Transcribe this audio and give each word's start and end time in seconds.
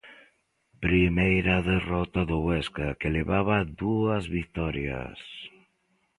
Primeira 0.85 1.55
derrota 1.71 2.21
do 2.29 2.37
Huesca 2.45 2.87
que 2.99 3.13
levaba 3.17 3.57
dúas 3.81 4.23
vitorias. 4.37 5.19